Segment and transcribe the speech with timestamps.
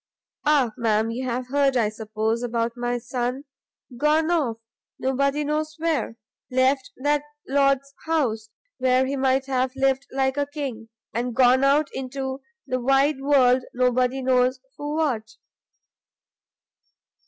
[0.47, 3.43] Ah, ma'am, you have heard, I suppose, about my son?
[3.97, 4.57] gone off!
[4.97, 6.17] nobody knows where!
[6.49, 11.91] left that lord's house, where he might have lived like a king, and gone out
[11.93, 15.35] into the wide world nobody knows for what!"